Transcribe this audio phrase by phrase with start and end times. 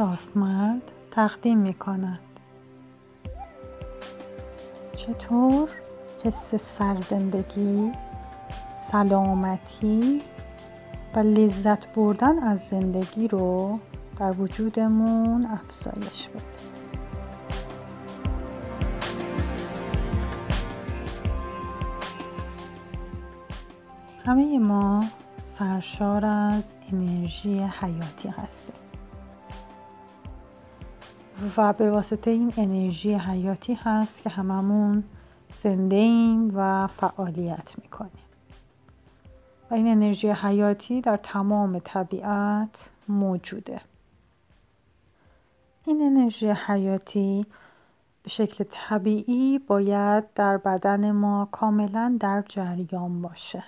[0.00, 2.18] راستمرد تقدیم می کند
[4.96, 5.68] چطور
[6.24, 7.92] حس سرزندگی
[8.74, 10.22] سلامتی
[11.14, 13.78] و لذت بردن از زندگی رو
[14.18, 16.44] در وجودمون افزایش بده؟
[24.26, 25.04] همه ما
[25.42, 28.89] سرشار از انرژی حیاتی هستیم.
[31.56, 35.04] و به واسطه این انرژی حیاتی هست که هممون
[35.56, 38.24] زنده ایم و فعالیت می‌کنیم.
[39.70, 43.80] و این انرژی حیاتی در تمام طبیعت موجوده.
[45.86, 47.46] این انرژی حیاتی
[48.22, 53.64] به شکل طبیعی باید در بدن ما کاملا در جریان باشه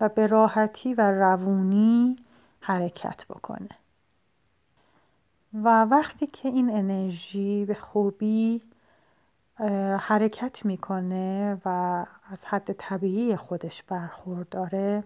[0.00, 2.16] و به راحتی و روونی
[2.60, 3.68] حرکت بکنه.
[5.54, 8.62] و وقتی که این انرژی به خوبی
[9.98, 11.68] حرکت می‌کنه و
[12.30, 15.04] از حد طبیعی خودش برخورداره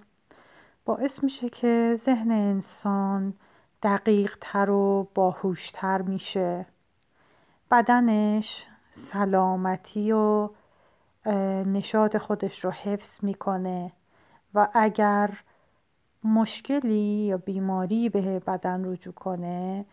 [0.85, 3.35] باعث میشه که ذهن انسان
[3.83, 6.67] دقیق تر و باهوشتر میشه.
[7.71, 10.51] بدنش سلامتی و
[11.67, 13.93] نشاط خودش رو حفظ می‌کنه
[14.55, 15.31] و اگر
[16.25, 19.85] مشکلی یا بیماری به بدن رجوع کنه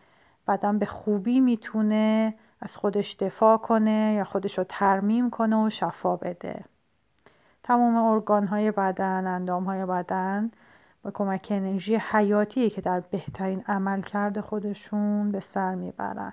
[0.48, 6.16] بدن به خوبی می‌تونه از خودش دفاع کنه یا خودش رو ترمیم کنه و شفا
[6.16, 6.64] بده.
[7.62, 10.50] تمام ارگان های بدن اندام های بدن
[11.02, 16.32] با کمک انرژی حیاتی که در بهترین عمل کرده خودشون به سر می‌برن.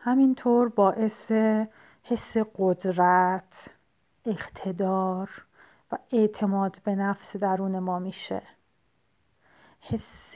[0.00, 1.32] همینطور باعث
[2.02, 3.70] حس قدرت
[4.26, 5.44] اقتدار
[5.92, 8.42] و اعتماد به نفس درون ما میشه.
[9.80, 10.34] حس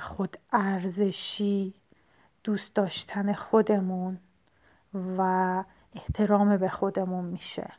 [0.00, 1.74] خود ارزشی
[2.44, 4.18] دوست داشتن خودمون
[4.94, 5.22] و
[5.94, 7.72] احترام به خودمون میشه.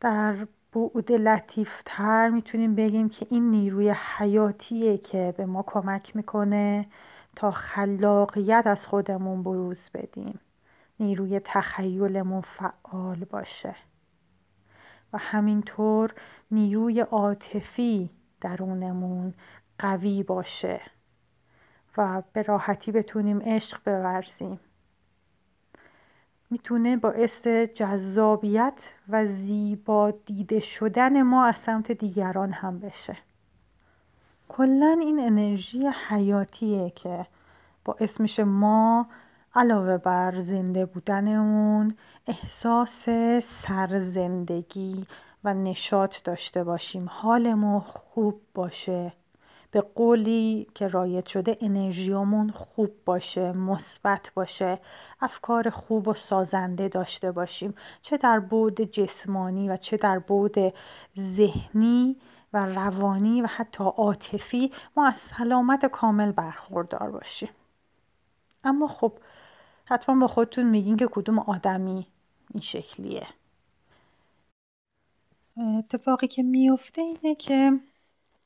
[0.00, 6.86] در بعد لطیفتر می‌تونیم بگیم که این نیروی حیاتیه که به ما کمک می‌کنه
[7.36, 10.40] تا خلاقیت از خودمون بروز بدیم
[11.00, 13.76] نیروی تخیلمون فعال باشه.
[15.12, 16.14] و همینطور
[16.50, 18.10] نیروی عاطفی
[18.40, 19.34] درونمون
[19.78, 20.80] قوی باشه
[21.96, 24.60] و به راحتی بتونیم عشق بورزیم.
[26.50, 33.16] می‌تونه باعث جذابیت و زیبا دیده شدن ما از سمت دیگران هم بشه.
[34.48, 37.26] کلا این انرژی حیاتیه که
[37.84, 39.06] باعث میشه ما
[39.54, 43.08] علاوه بر زنده بودنمون احساس
[43.42, 45.06] سرزندگی
[45.46, 47.06] و نشاط داشته باشیم.
[47.10, 49.12] حالمون خوب باشه.
[49.70, 54.80] به قولی که رایت شده انرژیامون خوب باشه مثبت باشه.
[55.20, 57.74] افکار خوب و سازنده داشته باشیم.
[58.02, 60.56] چه در بود جسمانی و چه در بود
[61.18, 62.16] ذهنی
[62.52, 67.50] و روانی و حتی عاطفی ما از سلامت کامل برخوردار باشیم.
[68.64, 69.12] اما خب
[69.84, 72.06] حتما با خودتون میگین که کدوم آدمی
[72.54, 73.26] این شکلیه.
[75.56, 77.80] اتفاقی که میفته اینه که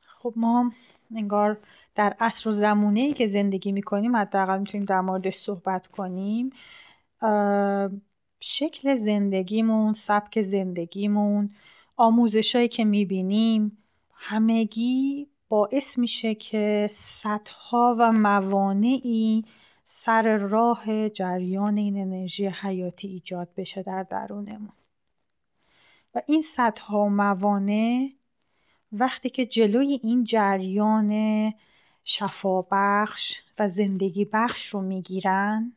[0.01, 0.73] خب ما
[1.15, 1.59] انگار
[1.95, 6.51] در عصر و زمونه ای که زندگی می‌کنیم حداقل می‌تونیم در موردش صحبت کنیم
[8.41, 11.51] شکل زندگیمون سبک زندگیمون
[11.97, 13.79] آموزشهایی که می‌بینیم
[14.15, 19.45] همگی باعث میشه که صدها و موانعی
[19.85, 24.80] سر راه جریان این انرژی حیاتی ایجاد بشه در درونمون.
[26.15, 28.09] و این صدها موانع
[28.93, 31.13] وقتی که جلوی این جریان
[32.05, 35.73] شفابخش و زندگی بخش رو می‌گیرن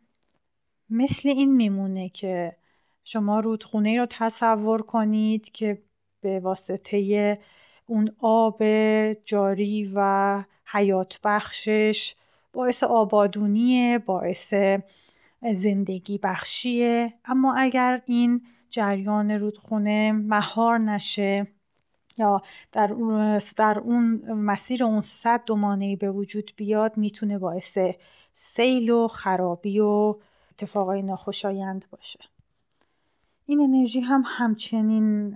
[0.89, 2.57] مثل این میمونه که
[3.03, 5.83] شما رودخونه رو تصور کنید که
[6.21, 7.39] به واسطه
[7.85, 8.63] اون آب
[9.25, 12.15] جاری و حیات بخشش
[12.53, 14.53] باعث آبادونیه باعث
[15.51, 17.13] زندگی بخشیه.
[17.25, 18.41] اما اگر این
[18.73, 21.47] جریان رودخونه مهار نشه
[22.17, 22.41] یا
[22.71, 27.77] در اون, در اون مسیر اون صد دومانهی به وجود بیاد می‌تونه باعث
[28.33, 30.15] سیل و خرابی و
[30.51, 32.19] اتفاقای ناخوشایند باشه.
[33.45, 35.35] این انرژی هم همچنین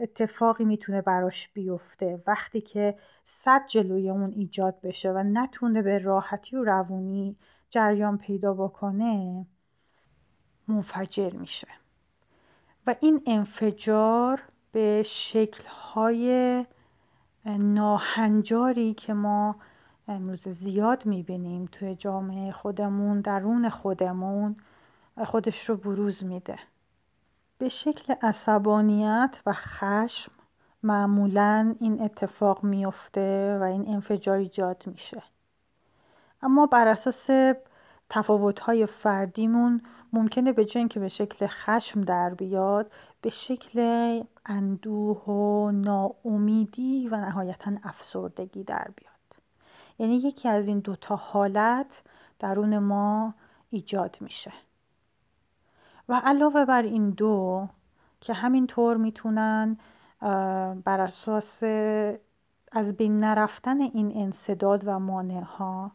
[0.00, 2.22] اتفاقی می‌تونه براش بیفته.
[2.26, 7.36] وقتی که صد جلوی اون ایجاد بشه و نتونه به راحتی و روونی
[7.70, 9.46] جریان پیدا بکنه
[10.68, 11.68] منفجر میشه.
[12.88, 14.42] و این انفجار
[14.72, 16.66] به شکلهای
[17.58, 19.56] ناهنجاری که ما
[20.08, 24.56] امروز زیاد می‌بینیم توی جامعه خودمون درون خودمون
[25.24, 26.58] خودش رو بروز میده.
[27.58, 30.32] به شکل عصبانیت و خشم
[30.82, 35.22] معمولا این اتفاق میفته و این انفجار ایجاد میشه.
[36.42, 37.30] اما بر اساس
[38.10, 39.82] تفاوت‌های فردیمون
[40.12, 43.80] ممکنه به جای که به شکل خشم در بیاد به شکل
[44.46, 49.42] اندوه و ناامیدی و نهایتا افسردگی در بیاد.
[49.98, 52.02] یعنی یکی از این دوتا حالت
[52.38, 53.34] درون ما
[53.70, 54.52] ایجاد میشه.
[56.08, 57.66] و علاوه بر این دو
[58.20, 59.78] که همینطور می‌تونن
[60.84, 61.62] بر اساس
[62.72, 65.92] از بین نرفتن این انصداد و مانع ها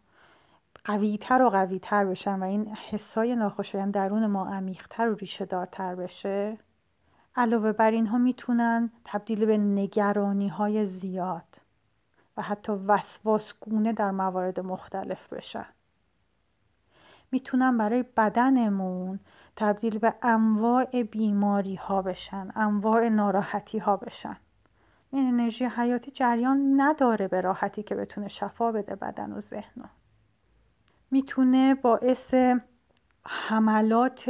[0.86, 6.58] قویتر و قویتر بشن و این حسای ناخوشایند درون ما عمیقتر و ریشه دارتر بشه.
[7.36, 11.62] علاوه بر اینها می‌تونن تبدیل به نگرانی های زیاد
[12.38, 15.66] و حتی وسواسگونه در موارد مختلف بشن.
[17.32, 19.20] می‌تونن برای بدنمون
[19.56, 24.38] تبدیل به انواع بیماری ها بشن انواع ناراحتی ها بشن.
[25.12, 29.90] این انرژی حیاتی جریان نداره به راحتی که بتونه شفا بده بدن و ذهن
[31.14, 32.36] می‌تونه باعث
[33.26, 34.30] حملات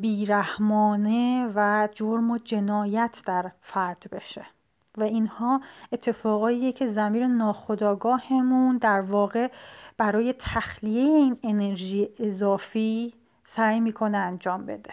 [0.00, 4.46] بیرحمانه و جرم و جنایت در فرد بشه.
[4.96, 5.60] و اینها
[5.92, 9.50] اتفاقاییه که زمیر ناخداگاهمون در واقع
[9.96, 14.92] برای تخلیه این انرژی اضافی سعی می‌کنه انجام بده.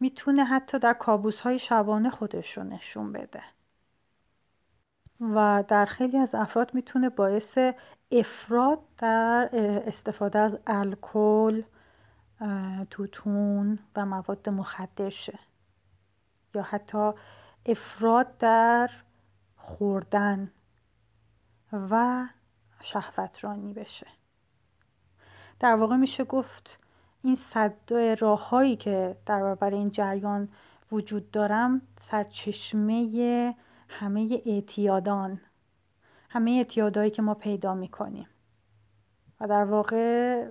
[0.00, 3.42] می‌تونه حتی در کابوس های شبانه خودش رو نشون بده.
[5.20, 7.58] و در خیلی از افراد می‌تونه باعث
[8.14, 9.48] افراد در
[9.86, 11.62] استفاده از الکل
[12.90, 15.38] توتون و مواد مخدر شه
[16.54, 17.12] یا حتی
[17.66, 18.90] افراد در
[19.56, 20.52] خوردن
[21.72, 22.24] و
[22.80, 24.06] شهوترانی بشه.
[25.60, 26.78] در واقع میشه گفت
[27.22, 30.48] این صد راههایی که در برابر این جریان
[30.92, 33.54] وجود دارم سرچشمه
[33.88, 35.40] همه اعتیادان.
[36.34, 38.26] همه اعتیادهایی که ما پیدا می‌کنیم.
[39.40, 40.44] و در واقع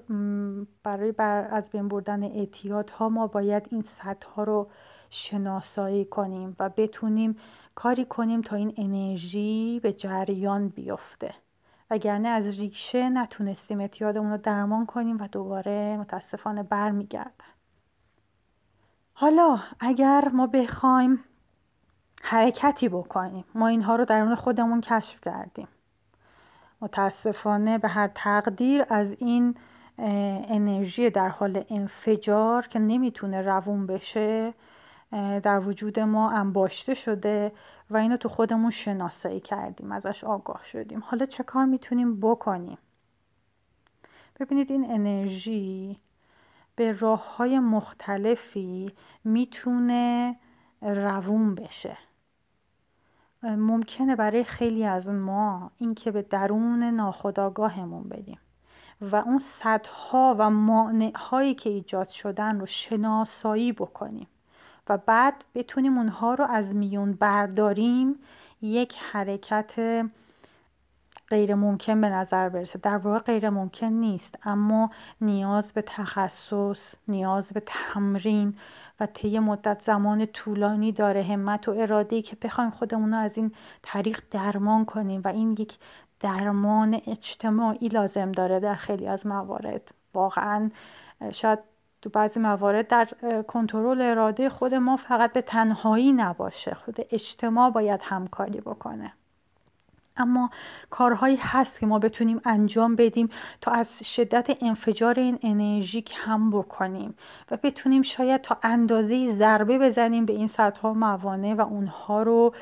[0.83, 4.69] برای بر از بین بردن اعتیادها ما باید این سطح رو
[5.09, 7.35] شناسایی کنیم و بتونیم
[7.75, 11.33] کاری کنیم تا این انرژی به جریان بیفته.
[11.89, 17.53] وگرنه از ریشه نتونستیم اعتیادمون رو درمان کنیم و دوباره متاسفانه برمیگردن.
[19.13, 21.23] حالا اگر ما بخوایم
[22.25, 23.45] حرکتی بکنیم.
[23.55, 25.67] ما اینها رو درون خودمون کشف کردیم.
[26.81, 29.55] متاسفانه به هر تقدیر از این
[29.97, 34.53] انرژی در حال انفجار که نمی‌تونه روون بشه
[35.43, 37.51] در وجود ما انباشته شده
[37.89, 41.03] و اینو تو خودمون شناسایی کردیم ازش آگاه شدیم.
[41.05, 42.77] حالا چه کار می‌تونیم بکنیم؟
[44.39, 45.99] ببینید این انرژی
[46.75, 48.93] به راه های مختلفی
[49.23, 50.35] می‌تونه
[50.81, 51.97] روون بشه.
[53.43, 58.39] ممکنه برای خیلی از ما اینکه به درون ناخودآگاهمون بریم
[59.01, 64.27] و اون صدها و مانعهایی که ایجاد شدن رو شناسایی بکنیم
[64.89, 68.15] و بعد بتونیم اونها رو از میون برداریم
[68.61, 70.05] یک حرکت
[71.33, 72.79] غیر ممکن به نظر برسه.
[72.79, 78.55] در واقع غیر ممکن نیست اما نیاز به تخصص نیاز به تمرین
[78.99, 81.23] و طی مدت زمان طولانی داره.
[81.23, 85.77] همت و اراده‌ای که بخوایم خودمون از این طریق درمان کنیم و این یک
[86.19, 89.91] درمان اجتماعی لازم داره در خیلی از موارد.
[90.13, 90.69] واقعا
[91.31, 91.59] شاید
[92.01, 93.07] تو بعضی موارد در
[93.47, 96.73] کنترل اراده خود ما فقط به تنهایی نباشه.
[96.73, 99.13] خود اجتماع باید همکاری بکنه.
[100.17, 100.49] اما
[100.89, 103.29] کارهایی هست که ما بتونیم انجام بدیم
[103.61, 107.15] تا از شدت انفجار این انرژی کم بکنیم
[107.51, 112.53] و بتونیم شاید تا اندازه ضربه بزنیم به این سطح موانع و اونها رو.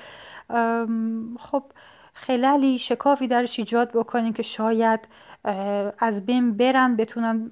[1.40, 1.64] خب
[2.14, 5.08] خلالی شکافی درش ایجاد بکنیم که شاید
[6.00, 7.52] از بین برن بتونن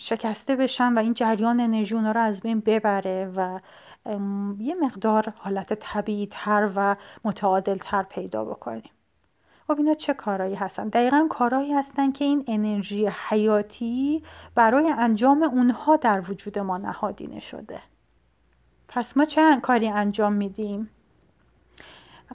[0.00, 3.60] شکسته بشن و این جریان انرژی اونا رو از بین ببره و
[4.58, 8.90] یه مقدار حالت طبیعی تر و متعادل تر پیدا بکنیم.
[9.70, 14.22] خب اینا چه کارهایی هستن؟ دقیقا کارهایی هستن که این انرژی حیاتی
[14.54, 17.80] برای انجام اونها در وجود ما نهادینه شده.
[18.88, 20.90] پس ما چه کاری انجام میدیم؟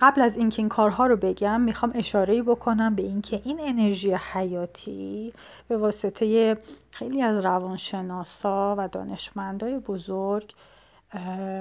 [0.01, 5.33] قبل از اینکه این کارها رو بگم می‌خوام اشاره بکنم به اینکه این انرژی حیاتی
[5.67, 6.57] به واسطه
[6.91, 10.53] خیلی از روانشناسا و دانشمندای بزرگ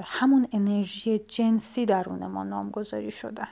[0.03, 3.47] همون انرژی جنسی درون ما نامگذاری شدن.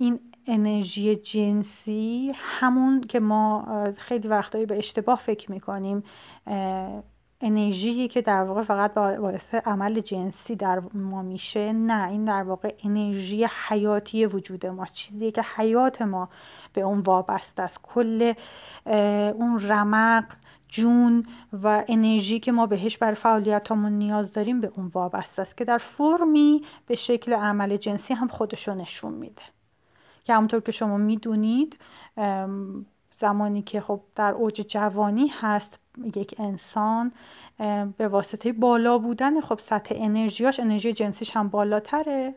[0.00, 3.66] این انرژی جنسی همون که ما
[3.96, 6.02] خیلی وقتایی به اشتباه فکر می‌کنیم
[7.40, 11.72] انرژی که در واقع فقط باعث عمل جنسی در ما میشه.
[11.72, 16.28] نه این در واقع انرژی حیاتی وجود ما چیزی که حیات ما
[16.72, 17.80] به اون وابسته است.
[17.82, 18.32] کل
[19.34, 20.24] اون رمق
[20.68, 21.26] جون
[21.62, 25.78] و انرژی که ما بهش برای فعالیتامون نیاز داریم به اون وابسته است که در
[25.78, 29.42] فرمی به شکل عمل جنسی هم خودشو نشون میده.
[30.24, 31.78] که همونطور که شما می‌دونید
[33.12, 35.78] زمانی که خب در اوج جوانی هست
[36.14, 37.12] یک انسان
[37.96, 42.34] به واسطه بالا بودن خب سطح انرژیاش انرژی جنسیش هم بالاتره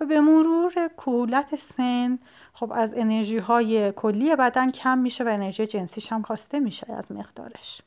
[0.00, 2.18] و به مرور کهولت سن
[2.52, 7.12] خب از انرژی های کلی بدن کم میشه و انرژی جنسیش هم کاسته میشه از
[7.12, 7.82] مقدارش.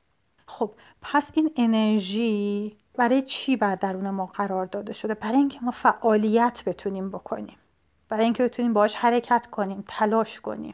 [0.46, 0.72] خب
[1.02, 6.64] پس این انرژی برای چی بر درون ما قرار داده شده؟ برای اینکه ما فعالیت
[6.66, 7.58] بتونیم بکنیم.
[8.10, 10.74] برای اینکه بتونیم باهاش حرکت کنیم تلاش کنیم.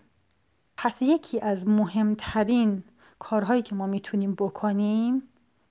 [0.78, 2.84] پس یکی از مهمترین
[3.20, 5.24] کارهایی که ما می‌تونیم بکنیم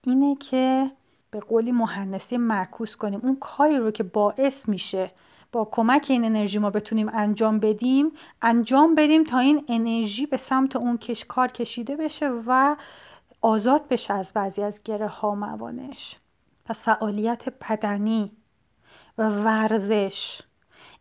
[0.04, 0.90] اینه که
[1.30, 3.20] به قولی مهندسی معکوس کنیم.
[3.22, 5.10] اون کاری رو که باعث میشه
[5.52, 10.76] با کمک این انرژی ما بتونیم انجام بدیم انجام بدیم تا این انرژی به سمت
[10.76, 12.76] اون کش کار کشیده بشه و
[13.40, 16.18] آزاد بشه از بعضی از گره ها موانش
[16.64, 18.32] پس فعالیت بدنی
[19.18, 20.42] و ورزش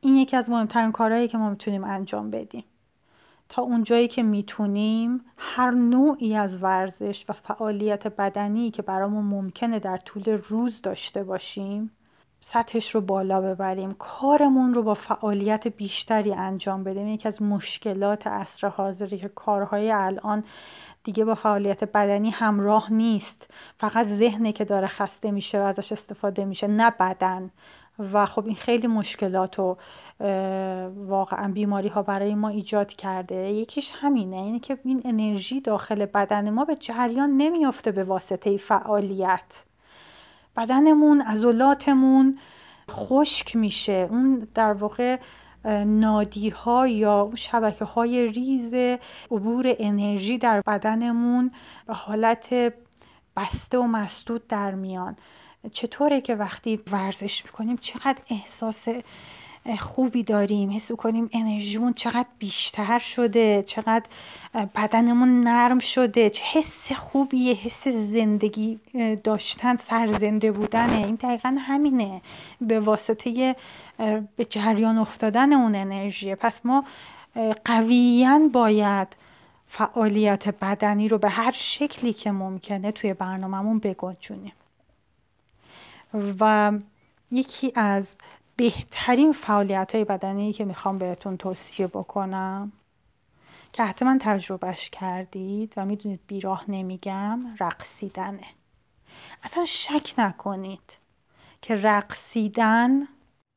[0.03, 2.63] این یکی از مهمترین کارهایی که ما می‌تونیم انجام بدیم.
[3.49, 9.97] تا اونجایی که می‌تونیم هر نوعی از ورزش و فعالیت بدنی که برامون ممکنه در
[9.97, 11.91] طول روز داشته باشیم
[12.39, 17.07] سطحش رو بالا ببریم کارمون رو با فعالیت بیشتری انجام بدیم.
[17.07, 20.43] یکی از مشکلات عصر حاضری که کارهای الان
[21.03, 23.51] دیگه با فعالیت بدنی همراه نیست.
[23.77, 27.51] فقط ذهنه که داره خسته میشه و ازش استفاده میشه نه بدن.
[27.99, 29.77] و خب این خیلی مشکلات و
[30.95, 33.35] واقعا بیماری ها برای ما ایجاد کرده.
[33.35, 39.65] یکیش همینه اینه که این انرژی داخل بدن ما به جریان نمیافته به واسطه فعالیت.
[40.57, 42.39] بدنمون عضلاتمون
[42.91, 44.09] خشک میشه.
[44.11, 45.17] اون در واقع
[45.85, 48.73] نادی ها یا شبکه های ریز
[49.31, 51.51] عبور انرژی در بدنمون
[51.87, 52.73] به حالت
[53.37, 55.15] بسته و مسدود در میان.
[55.71, 58.87] چطوره که وقتی ورزش می‌کنیم چقدر احساس
[59.79, 64.05] خوبی داریم حس کنیم انرژیمون چقدر بیشتر شده چقدر
[64.75, 68.79] بدنمون نرم شده چه حس خوبیه حس زندگی
[69.23, 70.97] داشتن سرزنده بودنه.
[70.97, 72.21] این دقیقا همینه.
[72.61, 73.55] به واسطه
[74.35, 76.35] به جریان افتادن اون انرژیه.
[76.35, 76.83] پس ما
[77.65, 79.17] قویا باید
[79.67, 84.53] فعالیت بدنی رو به هر شکلی که ممکنه توی برنامهمون بگنجونیم.
[86.13, 86.71] و
[87.31, 88.17] یکی از
[88.55, 92.71] بهترین فعالیت های بدنی که می‌خوام بهتون توصیه بکنم
[93.73, 98.45] که حتما تجربهش کردید و می‌دونید بیراه نمیگم رقصیدنه.
[99.43, 100.97] اصلا شک نکنید
[101.61, 103.07] که رقصیدن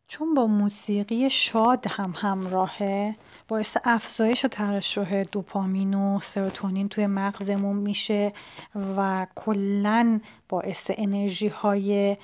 [0.08, 3.16] چون با موسیقی شاد هم همراهه
[3.48, 8.32] باعث افزایش ترشح دوپامین و سروتونین توی مغزمون میشه
[8.96, 12.16] و کلا باعث انرژی های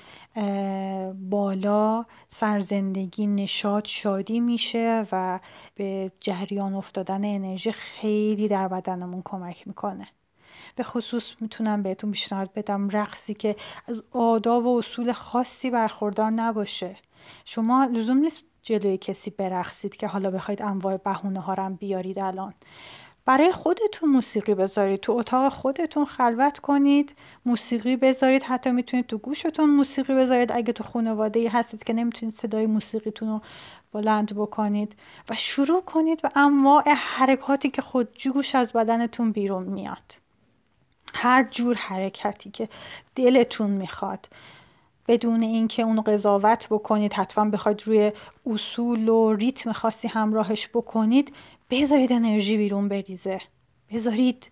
[1.30, 5.40] بالا سرزندگی نشاد شادی میشه و
[5.74, 10.06] به جریان افتادن انرژی خیلی در بدنمون کمک می‌کنه.
[10.76, 13.56] به خصوص می‌تونم بهتون پیشنهاد بدم رقصی که
[13.88, 16.96] از آداب و اصول خاصی برخوردار نباشه.
[17.44, 22.54] شما لزوم نیست جلوی کسی برقصید که حالا بخواید انواع بهونه ها رو بیارید الان.
[23.24, 25.00] برای خودتون موسیقی بذارید.
[25.00, 27.14] تو اتاق خودتون خلوت کنید
[27.46, 28.42] موسیقی بذارید.
[28.42, 30.52] حتی می‌تونید تو گوشتون موسیقی بذارید.
[30.52, 33.40] اگه تو خانواده ای هستید که نمی‌تونید صدای موسیقیتون رو
[33.92, 34.96] بلند بکنید
[35.30, 40.14] و شروع کنید و انواع حرکاتی که خود جوش از بدنتون بیرون میاد.
[41.14, 42.68] هر جور حرکتی که
[43.16, 44.28] دلتون می‌خواد.
[45.12, 48.12] بدون اینکه اون قضاوت بکنید حتما بخواید روی
[48.46, 51.32] اصول و ریتم خاصی همراهش بکنید
[51.70, 53.40] بذارید انرژی بیرون بریزه.
[53.90, 54.50] بذارید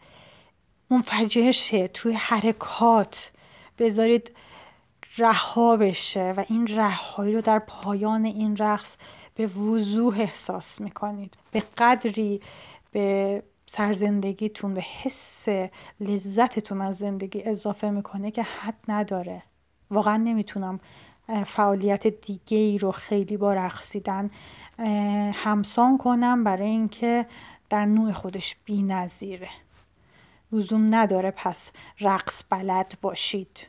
[0.90, 3.32] منفجر شه توی حرکات.
[3.78, 4.32] بذارید
[5.18, 8.96] رها بشه و این رهایی رو در پایان این رقص
[9.34, 11.38] به وضوح احساس می‌کنید.
[11.50, 12.40] به قدری
[12.92, 15.48] به سرزندگیتون به حس
[16.00, 19.42] لذتتون از زندگی اضافه می‌کنه که حد نداره.
[19.90, 20.80] واقعا نمی‌تونم
[21.46, 24.30] فعالیت دیگه ای رو خیلی با رقصیدن
[25.34, 27.26] همسان کنم برای اینکه
[27.70, 29.48] در نوع خودش بی نظیره
[30.52, 33.66] لزوم نداره پس رقص بلد باشید.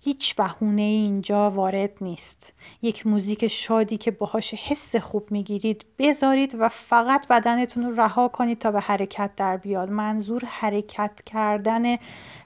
[0.00, 2.52] هیچ بهونه اینجا وارد نیست.
[2.82, 8.58] یک موزیک شادی که باهاش حس خوب می‌گیرید بذارید و فقط بدنتون رو رها کنید
[8.58, 9.90] تا به حرکت در بیاد.
[9.90, 11.96] منظور حرکت کردن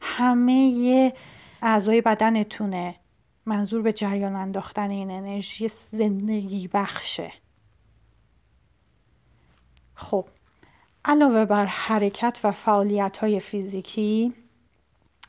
[0.00, 1.12] همه
[1.62, 2.94] اعضای بدنتونه.
[3.48, 7.32] منظور به جریان انداختن این انرژی زندگی بخشه.
[9.94, 10.24] خب
[11.04, 14.32] علاوه بر حرکت و فعالیت های فیزیکی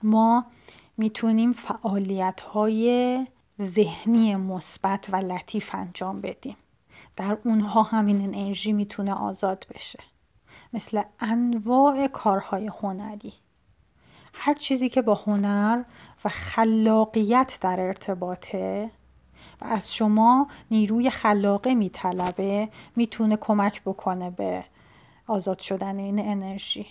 [0.03, 0.45] ما
[0.97, 3.27] می‌تونیم فعالیت های
[3.61, 6.57] ذهنی مثبت و لطیف انجام بدیم.
[7.15, 9.99] در اونها همین انرژی می‌تونه آزاد بشه.
[10.73, 13.33] مثل انواع کارهای هنری.
[14.33, 15.83] هر چیزی که با هنر
[16.25, 18.91] و خلاقیت در ارتباطه
[19.62, 24.65] و از شما نیروی خلاقه میطلبه می‌تونه کمک بکنه به
[25.27, 26.86] آزاد شدن این انرژی.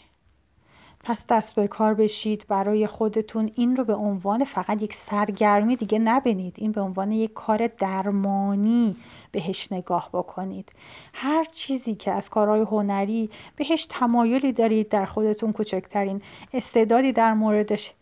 [1.04, 2.44] پس دست به کار بشید.
[2.48, 6.54] برای خودتون این رو به عنوان فقط یک سرگرمی دیگه نبینید.
[6.58, 8.96] این به عنوان یک کار درمانی
[9.32, 10.72] بهش نگاه بکنید.
[11.12, 17.94] هر چیزی که از کارهای هنری بهش تمایلی دارید در خودتون کوچکترین استعدادی در موردش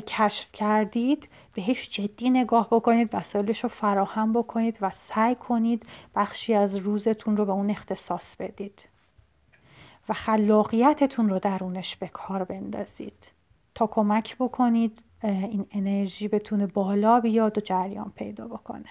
[0.00, 6.76] کشف کردید بهش جدی نگاه بکنید وسایلش رو فراهم بکنید و سعی کنید بخشی از
[6.76, 8.91] روزتون رو به اون اختصاص بدید.
[10.08, 13.32] و خلاقیتتون رو درونش به کار بندازید.
[13.74, 18.88] تا کمک بکنید این انرژی بتونه بالا بیاد و جریان پیدا بکنه.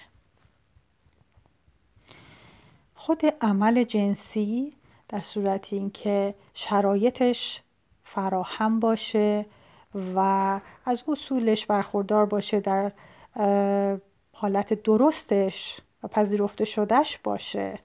[2.94, 4.76] خود عمل جنسی
[5.08, 7.62] در صورتی اینکه شرایطش
[8.02, 9.46] فراهم باشه
[10.14, 12.92] و از اصولش برخوردار باشه در
[14.32, 17.78] حالت درستش و پذیرفته شدهش باشه.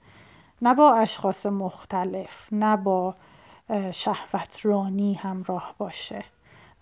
[0.62, 3.14] نه با اشخاص مختلف نه با
[3.92, 6.24] شهوت رانی همراه باشه.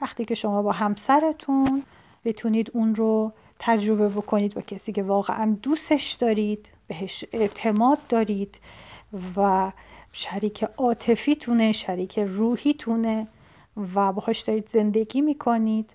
[0.01, 1.83] وقتی که شما با همسرتون
[2.25, 8.61] بتونید اون رو تجربه بکنید با کسی که واقعا دوستش دارید بهش اعتماد دارید
[9.37, 9.73] و
[10.13, 13.27] شریک عاطفیتونه شریک روحیتونه
[13.95, 15.95] و باهاش دارید زندگی می‌کنید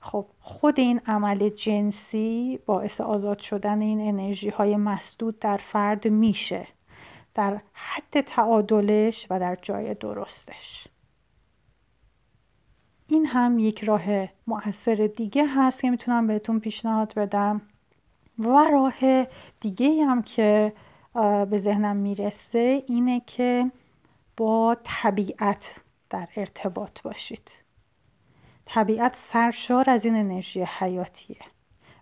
[0.00, 6.66] خب خود این عمل جنسی باعث آزاد شدن این انرژی های مسدود در فرد میشه.
[7.34, 10.88] در حد تعادلش و در جای درستش.
[13.06, 17.62] این هم یک راه مؤثر دیگه هست که می‌تونم بهتون پیشنهاد بدم
[18.38, 19.24] و راه
[19.60, 20.72] دیگه هم که
[21.50, 23.70] به ذهنم می‌رسه اینه که
[24.36, 27.50] با طبیعت در ارتباط باشید.
[28.64, 31.40] طبیعت سرشار از این انرژی حیاتیه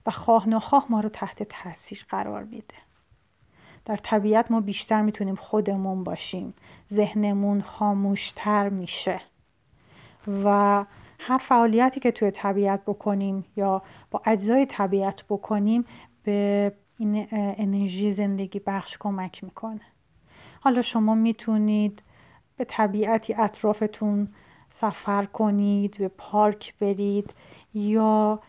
[0.06, 2.74] و خواه نخواه ما رو تحت تاثیر قرار میده.
[3.84, 6.54] در طبیعت ما بیشتر می‌تونیم خودمون باشیم.
[6.90, 9.20] ذهنمون خاموشتر میشه.
[10.44, 10.84] و
[11.18, 15.84] هر فعالیتی که توی طبیعت بکنیم یا با اجزای طبیعت بکنیم
[16.22, 19.80] به این انرژی زندگی بخش کمک می‌کنه.
[20.60, 22.02] حالا شما می‌تونید
[22.56, 24.28] به طبیعتی اطرافتون
[24.68, 27.34] سفر کنید به پارک برید
[27.74, 28.40] یا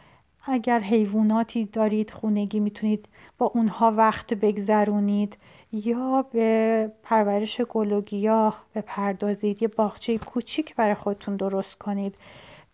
[0.46, 5.38] اگر حیواناتی دارید خونگی می‌تونید با اونها وقت بگذرونید
[5.72, 12.16] یا به پرورش گل و گیاه بپردازید یه باغچه کوچیک برای خودتون درست کنید.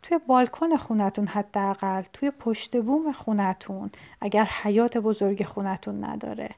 [0.04, 6.50] توی بالکن خونتون حداقل توی پشت بوم خونتون اگر حیات بزرگ خونتون نداره.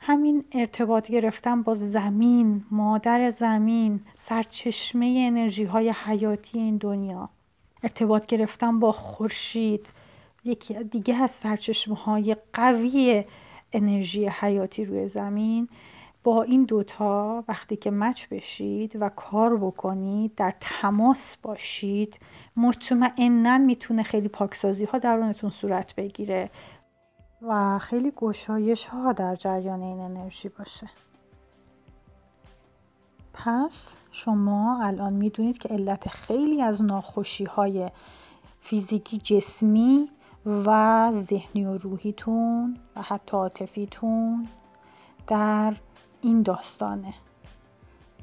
[0.00, 7.28] همین ارتباط گرفتن با زمین مادر زمین سرچشمه انرژی های حیاتی این دنیا.
[7.82, 9.90] ارتباط گرفتن با خورشید
[10.44, 13.24] یکی دیگه از سرچشمه های قوی
[13.72, 15.68] انرژی حیاتی روی زمین
[16.24, 22.18] با این دوتا وقتی که مچ بشید و کار بکنید در تماس باشید
[22.56, 26.50] مطمئنا می‌تونه خیلی پاکسازی ها درونتون صورت بگیره
[27.42, 30.90] و خیلی گشایش ها در جریان این انرژی باشه.
[33.34, 37.90] پس شما الان می‌دونید که علت خیلی از ناخوشی های
[38.60, 40.08] فیزیکی جسمی
[40.46, 44.48] و ذهنی و روحیتون و حتی عاطفیتون
[45.26, 45.74] در
[46.20, 47.14] این داستانه.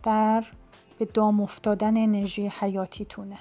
[0.04, 0.46] در
[1.00, 3.38] به دام افتادن انرژی حیاتیتونه.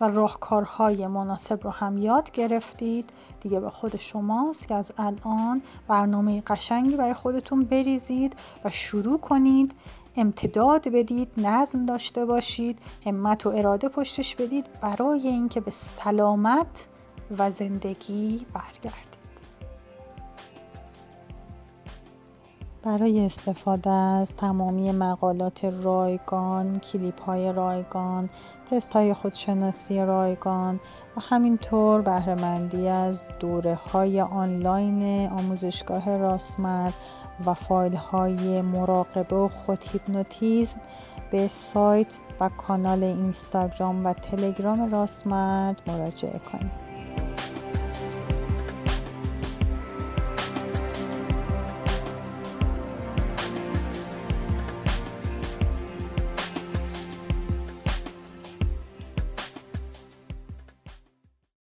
[0.00, 3.10] و راهکارهای مناسب رو هم یاد گرفتید.
[3.40, 9.74] دیگه به خود شماست که از الان برنامه قشنگی برای خودتون بریزید و شروع کنید.
[10.16, 14.66] امتداد بدید نظم داشته باشید همت و اراده پشتش بدید.
[14.80, 16.88] برای اینکه به سلامت
[17.38, 19.24] و زندگی برگردید
[22.84, 28.30] برای استفاده از تمامی مقالات رایگان، کلیپ های رایگان،
[28.70, 30.80] تست های خودشناسی رایگان
[31.16, 36.94] و همینطور بهرهمندی از دوره های آنلاین آموزشگاه راسمرد
[37.46, 40.80] و فایل های مراقبه و خود هیپنوتیزم
[41.30, 46.83] به سایت و کانال اینستاگرام و تلگرام راسمرد مراجعه کنید.